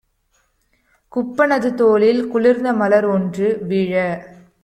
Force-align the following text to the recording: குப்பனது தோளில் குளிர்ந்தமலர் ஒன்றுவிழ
குப்பனது 1.13 1.69
தோளில் 1.75 2.21
குளிர்ந்தமலர் 2.27 3.07
ஒன்றுவிழ 3.07 3.93